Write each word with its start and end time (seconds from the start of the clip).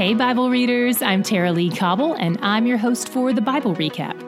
Hey, 0.00 0.14
Bible 0.14 0.48
readers, 0.48 1.02
I'm 1.02 1.22
Tara-Leigh 1.22 1.76
Cobble, 1.76 2.14
and 2.14 2.38
I'm 2.40 2.66
your 2.66 2.78
host 2.78 3.10
for 3.10 3.34
the 3.34 3.42
Bible 3.42 3.74
Recap. 3.74 4.18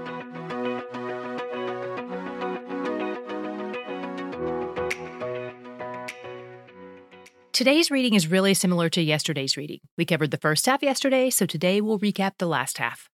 Today's 7.54 7.90
reading 7.90 8.12
is 8.12 8.26
really 8.26 8.52
similar 8.52 8.90
to 8.90 9.00
yesterday's 9.00 9.56
reading. 9.56 9.78
We 9.96 10.04
covered 10.04 10.30
the 10.30 10.36
first 10.36 10.66
half 10.66 10.82
yesterday, 10.82 11.30
so 11.30 11.46
today 11.46 11.80
we'll 11.80 11.98
recap 11.98 12.32
the 12.36 12.44
last 12.44 12.76
half. 12.76 13.08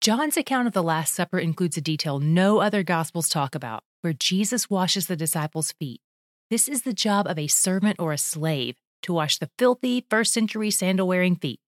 John's 0.00 0.36
account 0.36 0.68
of 0.68 0.72
the 0.72 0.84
Last 0.84 1.16
Supper 1.16 1.40
includes 1.40 1.76
a 1.76 1.80
detail 1.80 2.20
no 2.20 2.60
other 2.60 2.84
Gospels 2.84 3.28
talk 3.28 3.56
about, 3.56 3.82
where 4.02 4.12
Jesus 4.12 4.70
washes 4.70 5.08
the 5.08 5.16
disciples' 5.16 5.72
feet. 5.72 6.00
This 6.48 6.68
is 6.68 6.82
the 6.82 6.92
job 6.92 7.26
of 7.26 7.40
a 7.40 7.48
servant 7.48 7.96
or 7.98 8.12
a 8.12 8.18
slave 8.18 8.76
to 9.02 9.12
wash 9.12 9.38
the 9.38 9.50
filthy 9.58 10.06
first 10.08 10.32
century 10.32 10.70
sandal 10.70 11.08
wearing 11.08 11.34
feet. 11.34 11.58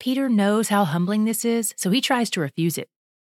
Peter 0.00 0.30
knows 0.30 0.70
how 0.70 0.86
humbling 0.86 1.26
this 1.26 1.44
is, 1.44 1.74
so 1.76 1.90
he 1.90 2.00
tries 2.00 2.30
to 2.30 2.40
refuse 2.40 2.78
it. 2.78 2.88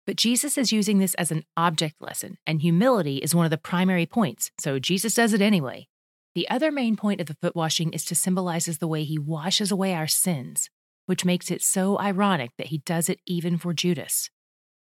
But 0.06 0.18
Jesus 0.18 0.58
is 0.58 0.74
using 0.74 1.00
this 1.00 1.14
as 1.14 1.32
an 1.32 1.46
object 1.56 1.96
lesson, 2.02 2.38
and 2.46 2.62
humility 2.62 3.18
is 3.18 3.34
one 3.34 3.46
of 3.46 3.52
the 3.52 3.58
primary 3.58 4.06
points, 4.06 4.52
so 4.60 4.78
Jesus 4.78 5.14
does 5.14 5.32
it 5.32 5.42
anyway. 5.42 5.88
The 6.36 6.48
other 6.50 6.70
main 6.70 6.98
point 6.98 7.22
of 7.22 7.28
the 7.28 7.38
foot 7.42 7.56
washing 7.56 7.94
is 7.94 8.04
to 8.06 8.16
symbolizes 8.16 8.78
the 8.78 8.88
way 8.88 9.06
he 9.06 9.18
washes 9.18 9.72
away 9.72 9.94
our 9.94 10.08
sins, 10.08 10.70
which 11.06 11.24
makes 11.24 11.50
it 11.50 11.62
so 11.62 11.98
ironic 12.00 12.52
that 12.58 12.68
he 12.68 12.80
does 12.80 13.08
it 13.08 13.22
even 13.26 13.58
for 13.58 13.74
Judas. 13.74 14.30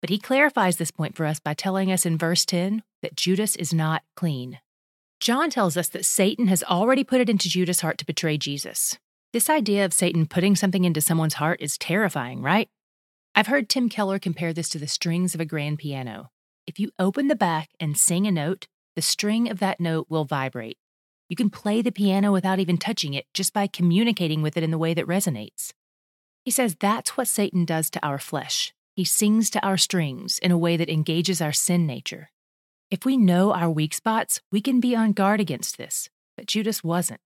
But 0.03 0.11
he 0.11 0.19
clarifies 0.19 0.77
this 0.77 0.91
point 0.91 1.17
for 1.17 1.25
us 1.25 1.41
by 1.41 1.55
telling 1.55 1.91
us 1.91 2.05
in 2.05 2.19
verse 2.19 2.45
10 2.45 2.83
that 3.01 3.17
Judas 3.17 3.57
is 3.57 3.73
not 3.73 4.03
clean. 4.17 4.59
John 5.19 5.49
tells 5.49 5.79
us 5.79 5.89
that 5.89 6.05
Satan 6.05 6.47
has 6.49 6.63
already 6.63 7.05
put 7.05 7.23
it 7.23 7.31
into 7.31 7.49
Judas' 7.49 7.81
heart 7.81 7.97
to 7.99 8.07
betray 8.07 8.37
Jesus. 8.37 8.99
This 9.33 9.49
idea 9.49 9.85
of 9.85 9.93
Satan 9.93 10.27
putting 10.27 10.57
something 10.57 10.85
into 10.85 11.01
someone's 11.01 11.35
heart 11.35 11.61
is 11.61 11.79
terrifying, 11.79 12.43
right? 12.43 12.69
I've 13.33 13.47
heard 13.47 13.69
Tim 13.69 13.89
Keller 13.89 14.19
compare 14.19 14.53
this 14.53 14.69
to 14.71 14.79
the 14.81 14.89
strings 14.89 15.37
of 15.37 15.41
a 15.41 15.45
grand 15.45 15.79
piano. 15.79 16.31
If 16.67 16.81
you 16.81 16.91
open 16.99 17.29
the 17.29 17.37
back 17.37 17.71
and 17.79 17.97
sing 17.97 18.27
a 18.27 18.33
note, 18.33 18.67
the 18.97 19.03
string 19.03 19.49
of 19.49 19.61
that 19.61 19.79
note 19.79 20.07
will 20.09 20.25
vibrate. 20.25 20.79
You 21.29 21.37
can 21.37 21.49
play 21.49 21.81
the 21.81 21.93
piano 21.93 22.33
without 22.33 22.59
even 22.59 22.77
touching 22.77 23.15
it 23.15 23.27
just 23.33 23.53
by 23.53 23.69
communicating 23.69 24.43
with 24.43 24.57
it 24.57 24.65
in 24.65 24.73
the 24.73 24.79
way 24.79 24.95
that 24.95 25.07
resonates. 25.07 25.73
He 26.45 26.51
says 26.51 26.75
that's 26.75 27.17
what 27.17 27.29
Satan 27.29 27.65
does 27.65 27.89
to 27.91 28.05
our 28.05 28.19
flesh. 28.19 28.75
He 28.97 29.05
sings 29.05 29.49
to 29.51 29.65
our 29.65 29.77
strings 29.77 30.41
in 30.41 30.51
a 30.51 30.59
way 30.59 30.77
that 30.77 30.91
engages 30.91 31.41
our 31.41 31.53
sin 31.53 31.87
nature. 31.87 32.31
If 32.91 33.05
we 33.05 33.17
know 33.17 33.53
our 33.53 33.71
weak 33.71 33.95
spots, 33.95 34.41
we 34.51 34.61
can 34.61 34.81
be 34.81 34.97
on 34.97 35.13
guard 35.13 35.39
against 35.39 35.79
this. 35.79 36.09
But 36.37 36.47
Judas 36.47 36.83
wasn't. 36.83 37.21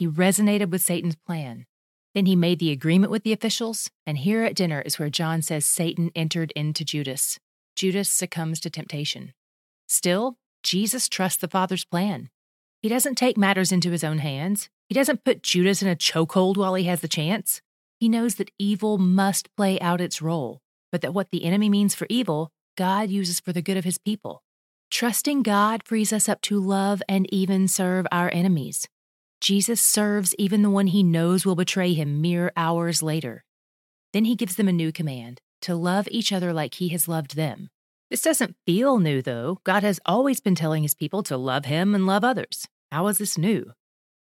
He 0.00 0.08
resonated 0.08 0.70
with 0.70 0.80
Satan's 0.80 1.14
plan. 1.14 1.66
Then 2.14 2.24
he 2.24 2.34
made 2.34 2.58
the 2.58 2.70
agreement 2.70 3.10
with 3.10 3.22
the 3.22 3.34
officials, 3.34 3.90
and 4.06 4.16
here 4.16 4.42
at 4.42 4.54
dinner 4.54 4.80
is 4.80 4.98
where 4.98 5.10
John 5.10 5.42
says 5.42 5.66
Satan 5.66 6.10
entered 6.14 6.52
into 6.56 6.86
Judas. 6.86 7.38
Judas 7.76 8.08
succumbs 8.08 8.60
to 8.60 8.70
temptation. 8.70 9.34
Still, 9.86 10.38
Jesus 10.62 11.06
trusts 11.06 11.38
the 11.38 11.48
Father's 11.48 11.84
plan. 11.84 12.30
He 12.80 12.88
doesn't 12.88 13.16
take 13.16 13.36
matters 13.36 13.72
into 13.72 13.90
his 13.90 14.02
own 14.02 14.20
hands. 14.20 14.70
He 14.88 14.94
doesn't 14.94 15.22
put 15.22 15.42
Judas 15.42 15.82
in 15.82 15.88
a 15.88 15.94
chokehold 15.94 16.56
while 16.56 16.76
he 16.76 16.84
has 16.84 17.02
the 17.02 17.06
chance. 17.06 17.60
He 17.98 18.08
knows 18.08 18.36
that 18.36 18.52
evil 18.58 18.96
must 18.96 19.54
play 19.54 19.78
out 19.80 20.00
its 20.00 20.22
role, 20.22 20.62
but 20.90 21.02
that 21.02 21.12
what 21.12 21.30
the 21.30 21.44
enemy 21.44 21.68
means 21.68 21.94
for 21.94 22.06
evil, 22.08 22.52
God 22.74 23.10
uses 23.10 23.38
for 23.38 23.52
the 23.52 23.60
good 23.60 23.76
of 23.76 23.84
his 23.84 23.98
people. 23.98 24.44
Trusting 24.90 25.42
God 25.42 25.82
frees 25.84 26.10
us 26.10 26.26
up 26.26 26.40
to 26.40 26.58
love 26.58 27.02
and 27.06 27.30
even 27.30 27.68
serve 27.68 28.06
our 28.10 28.30
enemies. 28.32 28.88
Jesus 29.40 29.80
serves 29.80 30.34
even 30.36 30.62
the 30.62 30.70
one 30.70 30.88
he 30.88 31.02
knows 31.02 31.46
will 31.46 31.56
betray 31.56 31.94
him 31.94 32.20
mere 32.20 32.52
hours 32.56 33.02
later. 33.02 33.44
Then 34.12 34.26
he 34.26 34.36
gives 34.36 34.56
them 34.56 34.68
a 34.68 34.72
new 34.72 34.92
command 34.92 35.40
to 35.62 35.74
love 35.74 36.08
each 36.10 36.32
other 36.32 36.52
like 36.52 36.74
he 36.74 36.88
has 36.88 37.08
loved 37.08 37.36
them. 37.36 37.70
This 38.10 38.22
doesn't 38.22 38.56
feel 38.66 38.98
new, 38.98 39.22
though. 39.22 39.60
God 39.64 39.82
has 39.82 40.00
always 40.04 40.40
been 40.40 40.54
telling 40.54 40.82
his 40.82 40.94
people 40.94 41.22
to 41.22 41.36
love 41.36 41.64
him 41.64 41.94
and 41.94 42.06
love 42.06 42.24
others. 42.24 42.66
How 42.90 43.06
is 43.06 43.18
this 43.18 43.38
new? 43.38 43.72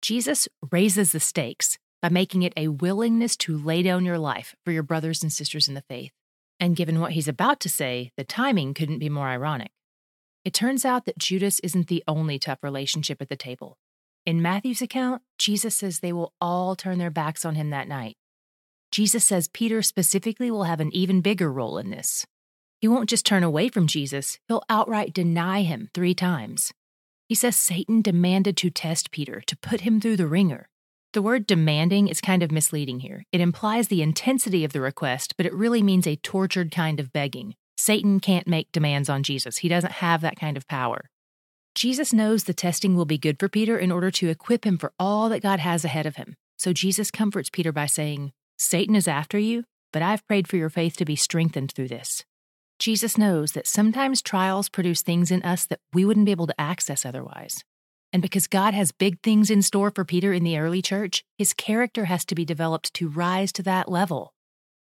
Jesus 0.01 0.47
raises 0.71 1.11
the 1.11 1.19
stakes 1.19 1.77
by 2.01 2.09
making 2.09 2.43
it 2.43 2.53
a 2.57 2.69
willingness 2.69 3.35
to 3.37 3.57
lay 3.57 3.83
down 3.83 4.05
your 4.05 4.17
life 4.17 4.55
for 4.65 4.71
your 4.71 4.83
brothers 4.83 5.21
and 5.21 5.31
sisters 5.31 5.67
in 5.67 5.73
the 5.73 5.83
faith. 5.87 6.11
And 6.59 6.75
given 6.75 6.99
what 6.99 7.11
he's 7.11 7.27
about 7.27 7.59
to 7.61 7.69
say, 7.69 8.11
the 8.17 8.23
timing 8.23 8.73
couldn't 8.73 8.99
be 8.99 9.09
more 9.09 9.27
ironic. 9.27 9.71
It 10.45 10.53
turns 10.53 10.85
out 10.85 11.05
that 11.05 11.17
Judas 11.17 11.59
isn't 11.59 11.87
the 11.87 12.03
only 12.07 12.39
tough 12.39 12.59
relationship 12.63 13.21
at 13.21 13.29
the 13.29 13.35
table. 13.35 13.77
In 14.25 14.41
Matthew's 14.41 14.81
account, 14.81 15.21
Jesus 15.37 15.75
says 15.75 15.99
they 15.99 16.13
will 16.13 16.33
all 16.39 16.75
turn 16.77 16.97
their 16.97 17.09
backs 17.09 17.43
on 17.43 17.55
him 17.55 17.71
that 17.71 17.89
night. 17.89 18.15
Jesus 18.89 19.25
says 19.25 19.49
Peter 19.49 19.81
specifically 19.81 20.49
will 20.49 20.63
have 20.63 20.79
an 20.79 20.95
even 20.95 21.19
bigger 21.19 21.51
role 21.51 21.77
in 21.77 21.89
this. 21.89 22.25
He 22.79 22.87
won't 22.87 23.09
just 23.09 23.25
turn 23.25 23.43
away 23.43 23.67
from 23.67 23.87
Jesus, 23.87 24.39
he'll 24.47 24.63
outright 24.69 25.13
deny 25.13 25.63
him 25.63 25.89
three 25.93 26.13
times. 26.13 26.71
He 27.27 27.35
says 27.35 27.57
Satan 27.57 28.01
demanded 28.01 28.55
to 28.57 28.69
test 28.69 29.11
Peter, 29.11 29.41
to 29.47 29.57
put 29.57 29.81
him 29.81 29.99
through 29.99 30.17
the 30.17 30.27
ringer. 30.27 30.69
The 31.11 31.21
word 31.21 31.45
demanding 31.45 32.07
is 32.07 32.21
kind 32.21 32.43
of 32.43 32.51
misleading 32.51 33.01
here. 33.01 33.25
It 33.31 33.41
implies 33.41 33.87
the 33.89 34.01
intensity 34.01 34.63
of 34.63 34.71
the 34.71 34.81
request, 34.81 35.35
but 35.35 35.45
it 35.45 35.53
really 35.53 35.83
means 35.83 36.07
a 36.07 36.15
tortured 36.15 36.71
kind 36.71 36.99
of 36.99 37.11
begging. 37.11 37.55
Satan 37.77 38.19
can't 38.19 38.47
make 38.47 38.71
demands 38.71 39.09
on 39.09 39.23
Jesus, 39.23 39.57
he 39.57 39.67
doesn't 39.67 39.93
have 39.93 40.21
that 40.21 40.39
kind 40.39 40.55
of 40.55 40.67
power. 40.67 41.09
Jesus 41.75 42.13
knows 42.13 42.43
the 42.43 42.53
testing 42.53 42.95
will 42.95 43.05
be 43.05 43.17
good 43.17 43.39
for 43.39 43.49
Peter 43.49 43.77
in 43.77 43.91
order 43.91 44.11
to 44.11 44.29
equip 44.29 44.65
him 44.65 44.77
for 44.77 44.93
all 44.99 45.27
that 45.29 45.41
God 45.41 45.59
has 45.59 45.83
ahead 45.83 46.05
of 46.05 46.17
him. 46.17 46.35
So 46.57 46.71
Jesus 46.71 47.09
comforts 47.09 47.49
Peter 47.49 47.71
by 47.71 47.87
saying, 47.87 48.31
Satan 48.57 48.95
is 48.95 49.07
after 49.07 49.39
you, 49.39 49.63
but 49.91 50.01
I've 50.01 50.25
prayed 50.27 50.47
for 50.47 50.57
your 50.57 50.69
faith 50.69 50.95
to 50.97 51.05
be 51.05 51.15
strengthened 51.15 51.71
through 51.71 51.87
this. 51.87 52.23
Jesus 52.79 53.17
knows 53.17 53.53
that 53.53 53.67
sometimes 53.67 54.21
trials 54.21 54.69
produce 54.69 55.01
things 55.01 55.31
in 55.31 55.41
us 55.41 55.65
that 55.65 55.79
we 55.93 56.05
wouldn't 56.05 56.25
be 56.25 56.31
able 56.31 56.47
to 56.47 56.61
access 56.61 57.05
otherwise. 57.05 57.63
And 58.11 58.21
because 58.21 58.45
God 58.47 58.75
has 58.75 58.91
big 58.91 59.21
things 59.21 59.49
in 59.49 59.63
store 59.63 59.89
for 59.89 60.05
Peter 60.05 60.31
in 60.31 60.43
the 60.43 60.59
early 60.59 60.81
church, 60.81 61.23
his 61.37 61.53
character 61.53 62.05
has 62.05 62.23
to 62.25 62.35
be 62.35 62.45
developed 62.45 62.93
to 62.95 63.09
rise 63.09 63.51
to 63.53 63.63
that 63.63 63.89
level. 63.89 64.33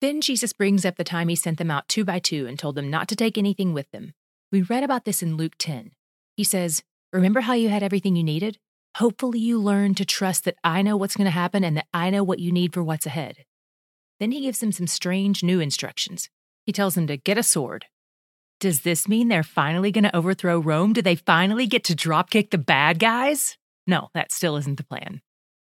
Then 0.01 0.21
Jesus 0.21 0.53
brings 0.53 0.85
up 0.85 0.97
the 0.97 1.03
time 1.03 1.29
he 1.29 1.35
sent 1.35 1.59
them 1.59 1.71
out 1.71 1.89
two 1.89 2.05
by 2.05 2.21
two 2.21 2.47
and 2.47 2.57
told 2.57 2.77
them 2.77 2.89
not 2.89 3.09
to 3.09 3.17
take 3.17 3.37
anything 3.37 3.75
with 3.75 3.91
them. 3.91 4.15
We 4.53 4.63
read 4.63 4.85
about 4.85 5.05
this 5.05 5.23
in 5.23 5.37
Luke 5.37 5.55
10. 5.59 5.91
He 6.39 6.45
says, 6.45 6.85
Remember 7.13 7.41
how 7.41 7.55
you 7.55 7.69
had 7.69 7.83
everything 7.83 8.15
you 8.15 8.23
needed? 8.23 8.59
Hopefully, 8.99 9.41
you 9.41 9.59
learn 9.59 9.97
to 9.97 10.05
trust 10.05 10.45
that 10.45 10.55
I 10.63 10.83
know 10.83 10.97
what's 10.97 11.17
going 11.17 11.25
to 11.25 11.33
happen 11.33 11.65
and 11.65 11.77
that 11.77 11.89
I 11.93 12.11
know 12.11 12.23
what 12.23 12.39
you 12.39 12.53
need 12.53 12.73
for 12.73 12.85
what's 12.85 13.07
ahead. 13.07 13.39
Then 14.21 14.31
he 14.31 14.43
gives 14.43 14.61
them 14.61 14.71
some 14.71 14.87
strange 14.87 15.43
new 15.43 15.59
instructions. 15.59 16.31
He 16.65 16.71
tells 16.71 16.95
them 16.95 17.09
to 17.09 17.17
get 17.17 17.39
a 17.39 17.43
sword. 17.43 17.87
Does 18.61 18.83
this 18.83 19.09
mean 19.09 19.27
they're 19.27 19.43
finally 19.43 19.91
going 19.91 20.05
to 20.05 20.15
overthrow 20.15 20.61
Rome? 20.61 20.93
Do 20.93 21.03
they 21.03 21.17
finally 21.17 21.67
get 21.67 21.83
to 21.85 21.97
dropkick 21.97 22.51
the 22.51 22.59
bad 22.59 23.01
guys? 23.01 23.57
No, 23.89 24.11
that 24.15 24.31
still 24.31 24.57
isn't 24.57 24.77
the 24.77 24.85
plan. 24.85 25.23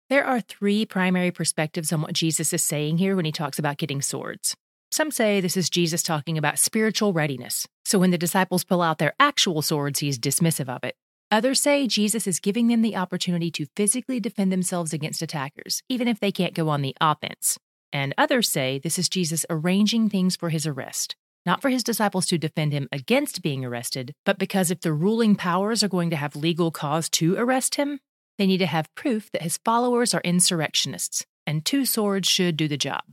There 0.09 0.25
are 0.25 0.41
three 0.41 0.87
primary 0.87 1.33
perspectives 1.33 1.93
on 1.93 2.01
what 2.01 2.15
Jesus 2.15 2.55
is 2.55 2.65
saying 2.65 2.97
here 2.97 3.15
when 3.15 3.27
he 3.27 3.33
talks 3.33 3.59
about 3.59 3.77
getting 3.77 4.01
swords. 4.01 4.57
Some 4.93 5.11
say 5.11 5.41
this 5.41 5.57
is 5.57 5.71
Jesus 5.71 6.03
talking 6.03 6.37
about 6.37 6.59
spiritual 6.59 7.15
readiness. 7.15 7.67
So 7.83 7.99
when 7.99 8.11
the 8.11 8.19
disciples 8.19 8.63
pull 8.63 8.83
out 8.83 8.99
their 8.99 9.15
actual 9.19 9.63
swords, 9.63 10.01
he's 10.01 10.19
dismissive 10.19 10.69
of 10.69 10.85
it. 10.85 10.97
Others 11.31 11.63
say 11.63 11.87
Jesus 11.87 12.27
is 12.27 12.39
giving 12.39 12.69
them 12.69 12.83
the 12.83 12.95
opportunity 12.95 13.51
to 13.53 13.65
physically 13.75 14.21
defend 14.21 14.53
themselves 14.53 14.93
against 14.93 15.23
attackers, 15.23 15.83
even 15.89 16.09
if 16.09 16.21
they 16.21 16.31
can't 16.31 16.53
go 16.53 16.69
on 16.69 16.83
the 16.83 16.95
offense. 17.01 17.57
And 17.91 18.13
others 18.19 18.51
say 18.51 18.79
this 18.79 18.99
is 18.99 19.09
Jesus 19.09 19.47
arranging 19.49 20.11
things 20.11 20.37
for 20.37 20.51
his 20.51 20.67
arrest, 20.67 21.17
not 21.47 21.63
for 21.63 21.71
his 21.71 21.83
disciples 21.83 22.27
to 22.27 22.37
defend 22.37 22.75
him 22.75 22.87
against 22.93 23.41
being 23.41 23.65
arrested, 23.65 24.13
but 24.27 24.39
because 24.39 24.71
if 24.71 24.83
the 24.83 24.93
ruling 24.93 25.37
powers 25.37 25.83
are 25.83 25.89
going 25.89 26.11
to 26.11 26.17
have 26.17 26.37
legal 26.37 26.71
cause 26.71 27.09
to 27.09 27.35
arrest 27.39 27.77
him, 27.77 27.99
they 28.37 28.47
need 28.47 28.59
to 28.59 28.67
have 28.67 28.95
proof 28.95 29.33
that 29.33 29.41
his 29.41 29.59
followers 29.65 30.13
are 30.13 30.21
insurrectionists, 30.23 31.25
and 31.47 31.65
two 31.65 31.87
swords 31.87 32.29
should 32.29 32.59
do 32.59 32.69
the 32.69 32.77
job. 32.77 33.05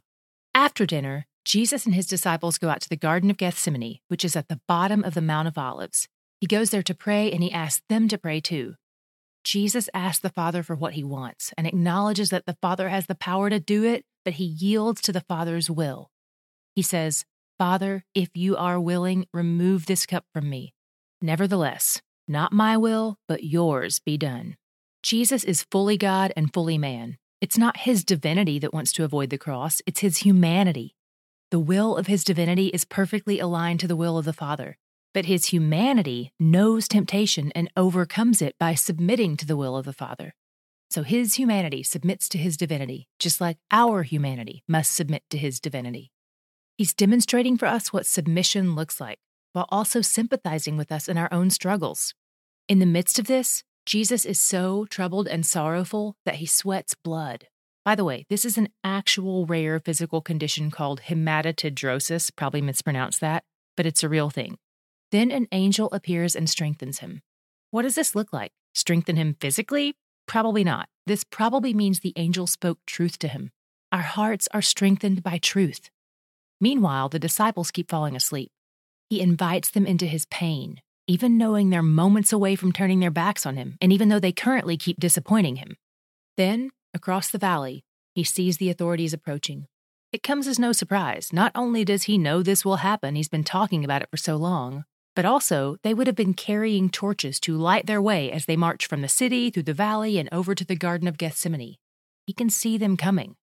After 0.53 0.85
dinner, 0.85 1.25
Jesus 1.45 1.85
and 1.85 1.95
his 1.95 2.05
disciples 2.05 2.57
go 2.57 2.69
out 2.69 2.81
to 2.81 2.89
the 2.89 2.95
Garden 2.95 3.29
of 3.29 3.37
Gethsemane, 3.37 3.99
which 4.07 4.23
is 4.23 4.35
at 4.35 4.49
the 4.49 4.59
bottom 4.67 5.03
of 5.03 5.13
the 5.13 5.21
Mount 5.21 5.47
of 5.47 5.57
Olives. 5.57 6.07
He 6.39 6.47
goes 6.47 6.69
there 6.69 6.83
to 6.83 6.93
pray 6.93 7.31
and 7.31 7.41
he 7.43 7.51
asks 7.51 7.81
them 7.89 8.07
to 8.07 8.17
pray 8.17 8.39
too. 8.39 8.75
Jesus 9.43 9.89
asks 9.93 10.21
the 10.21 10.29
Father 10.29 10.63
for 10.63 10.75
what 10.75 10.93
he 10.93 11.03
wants 11.03 11.53
and 11.57 11.65
acknowledges 11.65 12.29
that 12.29 12.45
the 12.45 12.57
Father 12.61 12.89
has 12.89 13.07
the 13.07 13.15
power 13.15 13.49
to 13.49 13.59
do 13.59 13.83
it, 13.83 14.05
but 14.23 14.33
he 14.33 14.43
yields 14.43 15.01
to 15.01 15.11
the 15.11 15.21
Father's 15.21 15.69
will. 15.69 16.09
He 16.75 16.81
says, 16.81 17.25
Father, 17.57 18.03
if 18.13 18.29
you 18.35 18.55
are 18.55 18.79
willing, 18.79 19.25
remove 19.33 19.85
this 19.85 20.05
cup 20.05 20.25
from 20.33 20.49
me. 20.49 20.73
Nevertheless, 21.21 22.01
not 22.27 22.53
my 22.53 22.77
will, 22.77 23.17
but 23.27 23.43
yours 23.43 23.99
be 23.99 24.17
done. 24.17 24.55
Jesus 25.01 25.43
is 25.43 25.65
fully 25.71 25.97
God 25.97 26.31
and 26.35 26.53
fully 26.53 26.77
man. 26.77 27.17
It's 27.41 27.57
not 27.57 27.77
his 27.77 28.03
divinity 28.03 28.59
that 28.59 28.73
wants 28.73 28.91
to 28.93 29.03
avoid 29.03 29.29
the 29.29 29.37
cross, 29.37 29.81
it's 29.85 30.01
his 30.01 30.17
humanity. 30.17 30.95
The 31.51 31.59
will 31.59 31.97
of 31.97 32.05
his 32.05 32.23
divinity 32.23 32.67
is 32.67 32.85
perfectly 32.85 33.39
aligned 33.39 33.79
to 33.79 33.87
the 33.87 33.95
will 33.95 34.19
of 34.19 34.25
the 34.25 34.33
Father, 34.33 34.77
but 35.15 35.25
his 35.25 35.47
humanity 35.47 36.31
knows 36.39 36.87
temptation 36.87 37.51
and 37.55 37.71
overcomes 37.75 38.39
it 38.39 38.55
by 38.59 38.75
submitting 38.75 39.35
to 39.37 39.47
the 39.47 39.57
will 39.57 39.75
of 39.75 39.85
the 39.85 39.93
Father. 39.93 40.35
So 40.91 41.01
his 41.01 41.35
humanity 41.35 41.81
submits 41.81 42.29
to 42.29 42.37
his 42.37 42.55
divinity, 42.55 43.07
just 43.17 43.41
like 43.41 43.57
our 43.71 44.03
humanity 44.03 44.63
must 44.67 44.93
submit 44.93 45.23
to 45.31 45.39
his 45.39 45.59
divinity. 45.59 46.11
He's 46.77 46.93
demonstrating 46.93 47.57
for 47.57 47.65
us 47.65 47.91
what 47.91 48.05
submission 48.05 48.75
looks 48.75 49.01
like, 49.01 49.19
while 49.53 49.67
also 49.69 50.01
sympathizing 50.01 50.77
with 50.77 50.91
us 50.91 51.07
in 51.07 51.17
our 51.17 51.29
own 51.31 51.49
struggles. 51.49 52.13
In 52.67 52.77
the 52.77 52.85
midst 52.85 53.17
of 53.17 53.25
this, 53.25 53.63
Jesus 53.87 54.23
is 54.23 54.39
so 54.39 54.85
troubled 54.85 55.27
and 55.27 55.43
sorrowful 55.43 56.15
that 56.25 56.35
he 56.35 56.45
sweats 56.45 56.93
blood. 56.93 57.47
By 57.89 57.95
the 57.95 58.05
way, 58.05 58.27
this 58.29 58.45
is 58.45 58.55
an 58.59 58.69
actual 58.83 59.47
rare 59.47 59.79
physical 59.79 60.21
condition 60.21 60.69
called 60.69 61.01
hematidrosis, 61.07 62.29
probably 62.35 62.61
mispronounced 62.61 63.19
that, 63.21 63.43
but 63.75 63.87
it's 63.87 64.03
a 64.03 64.09
real 64.09 64.29
thing. 64.29 64.59
Then 65.11 65.31
an 65.31 65.47
angel 65.51 65.89
appears 65.91 66.35
and 66.35 66.47
strengthens 66.47 66.99
him. 66.99 67.23
What 67.71 67.81
does 67.81 67.95
this 67.95 68.13
look 68.13 68.31
like? 68.31 68.51
Strengthen 68.75 69.15
him 69.15 69.37
physically? 69.41 69.95
Probably 70.27 70.63
not. 70.63 70.87
This 71.07 71.23
probably 71.23 71.73
means 71.73 72.01
the 72.01 72.13
angel 72.15 72.45
spoke 72.45 72.77
truth 72.85 73.17
to 73.17 73.27
him. 73.27 73.49
Our 73.91 74.03
hearts 74.03 74.47
are 74.53 74.61
strengthened 74.61 75.23
by 75.23 75.39
truth. 75.39 75.89
Meanwhile, 76.61 77.09
the 77.09 77.17
disciples 77.17 77.71
keep 77.71 77.89
falling 77.89 78.15
asleep. 78.15 78.51
He 79.09 79.19
invites 79.19 79.71
them 79.71 79.87
into 79.87 80.05
his 80.05 80.27
pain, 80.27 80.79
even 81.07 81.39
knowing 81.39 81.71
they're 81.71 81.81
moments 81.81 82.31
away 82.31 82.55
from 82.55 82.71
turning 82.71 82.99
their 82.99 83.09
backs 83.09 83.47
on 83.47 83.55
him, 83.57 83.77
and 83.81 83.91
even 83.91 84.09
though 84.09 84.19
they 84.19 84.31
currently 84.31 84.77
keep 84.77 84.99
disappointing 84.99 85.55
him. 85.55 85.75
Then, 86.37 86.69
across 86.93 87.29
the 87.29 87.37
valley, 87.37 87.83
he 88.13 88.23
sees 88.23 88.57
the 88.57 88.69
authorities 88.69 89.13
approaching. 89.13 89.67
It 90.11 90.23
comes 90.23 90.47
as 90.47 90.57
no 90.57 90.71
surprise. 90.71 91.31
Not 91.31 91.51
only 91.53 91.85
does 91.85 92.03
he 92.03 92.17
know 92.17 92.41
this 92.41 92.65
will 92.65 92.77
happen, 92.77 93.15
he's 93.15 93.29
been 93.29 93.43
talking 93.43 93.85
about 93.85 94.01
it 94.01 94.09
for 94.09 94.17
so 94.17 94.37
long, 94.37 94.85
but 95.15 95.25
also 95.25 95.77
they 95.83 95.93
would 95.93 96.07
have 96.07 96.15
been 96.15 96.33
carrying 96.33 96.89
torches 96.89 97.39
to 97.41 97.57
light 97.57 97.85
their 97.85 98.01
way 98.01 98.31
as 98.31 98.45
they 98.45 98.55
march 98.55 98.87
from 98.87 99.01
the 99.01 99.07
city 99.07 99.51
through 99.51 99.63
the 99.63 99.73
valley 99.73 100.17
and 100.17 100.27
over 100.31 100.55
to 100.55 100.65
the 100.65 100.75
Garden 100.75 101.07
of 101.07 101.17
Gethsemane. 101.17 101.75
He 102.25 102.33
can 102.33 102.49
see 102.49 102.77
them 102.77 102.97
coming. 102.97 103.35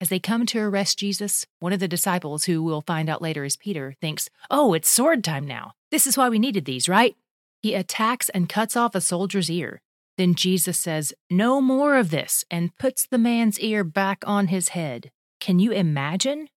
As 0.00 0.08
they 0.08 0.18
come 0.18 0.46
to 0.46 0.58
arrest 0.58 0.98
Jesus, 0.98 1.46
one 1.60 1.72
of 1.72 1.80
the 1.80 1.86
disciples, 1.86 2.44
who 2.44 2.62
we'll 2.62 2.80
find 2.80 3.10
out 3.10 3.22
later 3.22 3.44
is 3.44 3.56
Peter, 3.56 3.94
thinks, 4.00 4.30
Oh, 4.50 4.72
it's 4.72 4.88
sword 4.88 5.22
time 5.22 5.46
now. 5.46 5.72
This 5.90 6.06
is 6.06 6.16
why 6.16 6.30
we 6.30 6.38
needed 6.38 6.64
these, 6.64 6.88
right? 6.88 7.16
He 7.60 7.74
attacks 7.74 8.30
and 8.30 8.48
cuts 8.48 8.76
off 8.76 8.94
a 8.94 9.00
soldier's 9.02 9.50
ear. 9.50 9.81
Then 10.18 10.34
Jesus 10.34 10.78
says, 10.78 11.12
No 11.30 11.60
more 11.60 11.96
of 11.96 12.10
this, 12.10 12.44
and 12.50 12.76
puts 12.78 13.06
the 13.06 13.18
man's 13.18 13.58
ear 13.60 13.82
back 13.84 14.22
on 14.26 14.48
his 14.48 14.70
head. 14.70 15.10
Can 15.40 15.58
you 15.58 15.72
imagine? 15.72 16.48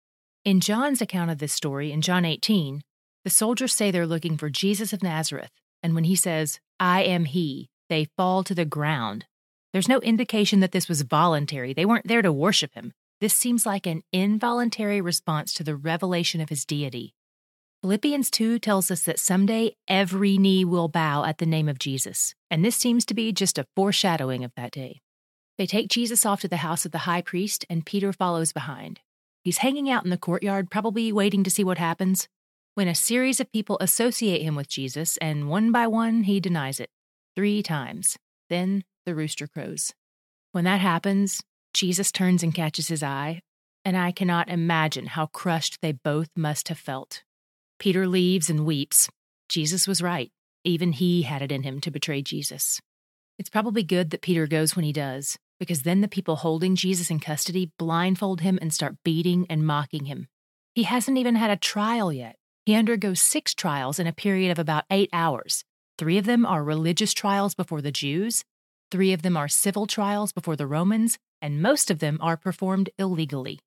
In 0.44 0.60
John's 0.60 1.02
account 1.02 1.31
of 1.31 1.40
this 1.40 1.54
story, 1.54 1.92
in 1.92 2.02
John 2.02 2.25
18, 2.25 2.81
the 3.24 3.30
soldiers 3.30 3.74
say 3.74 3.90
they're 3.90 4.06
looking 4.06 4.38
for 4.38 4.50
Jesus 4.50 4.94
of 4.94 5.02
Nazareth, 5.02 5.50
and 5.81 5.96
when 5.96 6.04
he 6.04 6.16
says, 6.16 6.60
I 6.80 7.02
am 7.04 7.25
he, 7.25 7.69
they 7.90 8.10
fall 8.16 8.44
to 8.44 8.54
the 8.54 8.66
ground. 8.66 9.25
There's 9.74 9.90
no 9.90 10.00
indication 10.01 10.60
that 10.60 10.72
this 10.72 10.88
was 10.88 11.01
voluntary. 11.01 11.74
They 11.74 11.86
weren't 11.86 12.08
there 12.08 12.22
to 12.22 12.31
worship 12.31 12.75
him. 12.75 12.94
This 13.22 13.34
seems 13.34 13.66
like 13.66 13.88
an 13.88 14.04
involuntary 14.13 15.01
response 15.01 15.54
to 15.54 15.63
the 15.63 15.75
revelation 15.75 16.42
of 16.42 16.50
his 16.50 16.66
deity. 16.66 17.14
Philippians 17.86 18.32
2 18.32 18.58
tells 18.58 18.90
us 18.90 19.04
that 19.04 19.20
someday 19.20 19.76
every 19.88 20.40
knee 20.40 20.66
will 20.66 20.88
bow 20.88 21.24
at 21.24 21.38
the 21.38 21.46
name 21.46 21.70
of 21.70 21.78
Jesus, 21.78 22.34
and 22.50 22.66
this 22.66 22.76
seems 22.76 23.06
to 23.06 23.14
be 23.14 23.32
just 23.32 23.60
a 23.60 23.68
foreshadowing 23.76 24.44
of 24.44 24.52
that 24.58 24.72
day. 24.72 25.02
They 25.60 25.68
take 25.68 25.90
Jesus 25.90 26.26
off 26.26 26.42
to 26.42 26.48
the 26.48 26.58
house 26.66 26.88
of 26.88 26.92
the 26.92 27.06
high 27.06 27.22
priest, 27.22 27.64
and 27.70 27.86
Peter 27.86 28.12
follows 28.12 28.52
behind. 28.52 29.02
He's 29.44 29.60
hanging 29.60 29.88
out 29.88 30.04
in 30.04 30.10
the 30.10 30.18
courtyard, 30.18 30.72
probably 30.72 31.12
waiting 31.12 31.44
to 31.44 31.52
see 31.52 31.64
what 31.64 31.78
happens, 31.78 32.28
when 32.74 32.88
a 32.88 32.96
series 32.96 33.40
of 33.40 33.52
people 33.52 33.78
associate 33.80 34.42
him 34.42 34.56
with 34.56 34.68
Jesus, 34.68 35.18
and 35.18 35.48
one 35.48 35.72
by 35.72 35.86
one 35.86 36.24
he 36.24 36.40
denies 36.40 36.80
it 36.80 36.90
three 37.36 37.62
times. 37.62 38.18
Then 38.50 38.84
the 39.06 39.14
rooster 39.14 39.46
crows. 39.46 39.94
When 40.54 40.64
that 40.64 40.82
happens, 40.82 41.44
Jesus 41.72 42.12
turns 42.12 42.42
and 42.42 42.52
catches 42.52 42.88
his 42.88 43.04
eye, 43.04 43.42
and 43.84 43.96
I 43.96 44.12
cannot 44.12 44.50
imagine 44.50 45.06
how 45.06 45.28
crushed 45.28 45.82
they 45.84 45.92
both 45.92 46.30
must 46.36 46.70
have 46.70 46.80
felt. 46.80 47.22
Peter 47.80 48.07
leaves 48.07 48.50
and 48.50 48.66
weeps. 48.66 49.10
Jesus 49.50 49.88
was 49.88 50.01
right. 50.01 50.31
Even 50.63 50.94
he 50.94 51.24
had 51.24 51.42
it 51.42 51.51
in 51.51 51.63
him 51.63 51.80
to 51.81 51.92
betray 51.92 52.22
Jesus. 52.22 52.80
It's 53.38 53.50
probably 53.50 53.83
good 53.83 54.10
that 54.10 54.22
Peter 54.22 54.48
goes 54.48 54.75
when 54.75 54.86
he 54.86 54.94
does, 54.94 55.38
because 55.60 55.81
then 55.81 56.01
the 56.01 56.07
people 56.07 56.38
holding 56.38 56.75
Jesus 56.75 57.10
in 57.10 57.19
custody 57.19 57.72
blindfold 57.77 58.42
him 58.42 58.57
and 58.62 58.74
start 58.74 58.95
beating 59.04 59.45
and 59.50 59.66
mocking 59.66 60.06
him. 60.06 60.27
He 60.74 60.83
hasn't 60.83 61.18
even 61.18 61.36
had 61.36 61.51
a 61.51 61.57
trial 61.57 62.12
yet. 62.12 62.38
He 62.66 62.75
undergoes 62.75 63.22
six 63.22 63.54
trials 63.54 64.00
in 64.00 64.07
a 64.07 64.13
period 64.13 64.51
of 64.51 64.60
about 64.60 64.86
eight 64.89 65.10
hours. 65.13 65.63
Three 65.98 66.18
of 66.18 66.25
them 66.25 66.45
are 66.45 66.63
religious 66.63 67.13
trials 67.13 67.56
before 67.56 67.81
the 67.81 67.92
Jews, 67.92 68.44
three 68.92 69.13
of 69.13 69.22
them 69.22 69.38
are 69.38 69.48
civil 69.48 69.88
trials 69.88 70.31
before 70.31 70.56
the 70.56 70.68
Romans, 70.68 71.18
and 71.42 71.62
most 71.62 71.92
of 71.92 72.00
them 72.00 72.18
are 72.22 72.38
performed 72.38 72.89
illegally. 72.98 73.60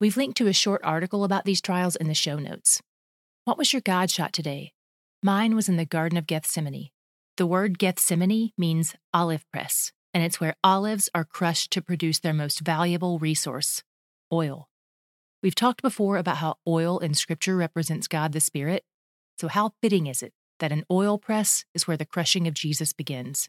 We've 0.00 0.16
linked 0.16 0.36
to 0.38 0.48
a 0.48 0.52
short 0.52 0.80
article 0.84 1.24
about 1.24 1.44
these 1.44 1.60
trials 1.60 1.96
in 1.96 2.08
the 2.08 2.14
show 2.14 2.38
notes. 2.38 2.80
What 3.44 3.58
was 3.58 3.72
your 3.72 3.82
God 3.82 4.08
shot 4.08 4.32
today? 4.32 4.72
Mine 5.20 5.56
was 5.56 5.68
in 5.68 5.76
the 5.76 5.84
Garden 5.84 6.16
of 6.16 6.28
Gethsemane. 6.28 6.90
The 7.36 7.46
word 7.46 7.76
Gethsemane 7.76 8.52
means 8.56 8.94
olive 9.12 9.44
press, 9.50 9.90
and 10.14 10.22
it's 10.22 10.38
where 10.38 10.54
olives 10.62 11.10
are 11.12 11.24
crushed 11.24 11.72
to 11.72 11.82
produce 11.82 12.20
their 12.20 12.32
most 12.32 12.60
valuable 12.60 13.18
resource 13.18 13.82
oil. 14.32 14.68
We've 15.42 15.56
talked 15.56 15.82
before 15.82 16.18
about 16.18 16.36
how 16.36 16.58
oil 16.68 17.00
in 17.00 17.14
Scripture 17.14 17.56
represents 17.56 18.06
God 18.06 18.30
the 18.30 18.38
Spirit. 18.38 18.84
So, 19.40 19.48
how 19.48 19.72
fitting 19.82 20.06
is 20.06 20.22
it 20.22 20.32
that 20.60 20.70
an 20.70 20.84
oil 20.88 21.18
press 21.18 21.64
is 21.74 21.88
where 21.88 21.96
the 21.96 22.06
crushing 22.06 22.46
of 22.46 22.54
Jesus 22.54 22.92
begins? 22.92 23.48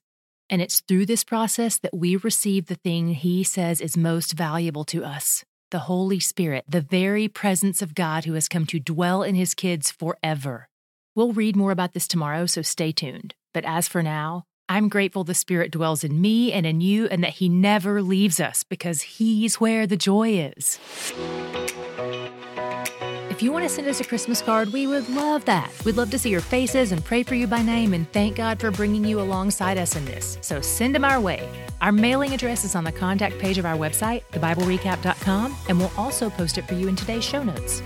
And 0.49 0.59
it's 0.59 0.81
through 0.81 1.05
this 1.05 1.23
process 1.23 1.77
that 1.77 1.95
we 1.95 2.15
receive 2.15 2.65
the 2.65 2.75
thing 2.83 3.09
He 3.09 3.43
says 3.43 3.79
is 3.79 3.95
most 3.95 4.33
valuable 4.33 4.85
to 4.85 5.03
us 5.03 5.45
the 5.73 5.79
Holy 5.79 6.19
Spirit, 6.19 6.63
the 6.69 6.81
very 6.81 7.27
presence 7.27 7.81
of 7.81 7.95
God 7.95 8.25
who 8.25 8.33
has 8.33 8.47
come 8.47 8.67
to 8.67 8.79
dwell 8.79 9.23
in 9.23 9.33
His 9.33 9.55
kids 9.55 9.89
forever. 9.89 10.69
We'll 11.15 11.33
read 11.33 11.55
more 11.55 11.71
about 11.71 11.93
this 11.93 12.07
tomorrow, 12.07 12.45
so 12.45 12.61
stay 12.61 12.91
tuned. 12.91 13.33
But 13.55 13.65
as 13.65 13.87
for 13.87 14.03
now, 14.03 14.43
I'm 14.69 14.87
grateful 14.87 15.23
the 15.23 15.33
Spirit 15.33 15.71
dwells 15.71 16.03
in 16.03 16.21
me 16.21 16.53
and 16.53 16.67
in 16.67 16.79
you 16.79 17.07
and 17.07 17.23
that 17.23 17.33
He 17.41 17.49
never 17.49 18.03
leaves 18.03 18.39
us 18.39 18.63
because 18.63 19.01
He's 19.01 19.59
where 19.59 19.87
the 19.87 19.97
joy 19.97 20.51
is. 20.55 20.77
You 23.43 23.51
want 23.51 23.63
to 23.63 23.69
send 23.69 23.89
us 23.89 23.99
a 23.99 24.05
Christmas 24.05 24.41
card, 24.41 24.71
we 24.71 24.87
would 24.87 25.09
love 25.09 25.43
that. 25.43 25.69
We'd 25.83 25.97
love 25.97 26.09
to 26.11 26.17
see 26.17 26.29
your 26.29 26.39
faces 26.39 26.93
and 26.93 27.03
pray 27.03 27.23
for 27.23 27.35
you 27.35 27.45
by 27.45 27.61
name 27.61 27.93
and 27.93 28.09
thank 28.13 28.37
God 28.37 28.57
for 28.57 28.71
bringing 28.71 29.03
you 29.03 29.19
alongside 29.19 29.77
us 29.77 29.97
in 29.97 30.05
this. 30.05 30.37
So 30.39 30.61
send 30.61 30.95
them 30.95 31.03
our 31.03 31.19
way. 31.19 31.49
Our 31.81 31.91
mailing 31.91 32.33
address 32.33 32.63
is 32.63 32.73
on 32.73 32.85
the 32.85 32.91
contact 32.93 33.39
page 33.39 33.57
of 33.57 33.65
our 33.65 33.75
website, 33.75 34.23
thebiblerecap.com, 34.31 35.57
and 35.67 35.77
we'll 35.77 35.91
also 35.97 36.29
post 36.29 36.57
it 36.57 36.65
for 36.65 36.75
you 36.75 36.87
in 36.87 36.95
today's 36.95 37.25
show 37.25 37.43
notes. 37.43 37.81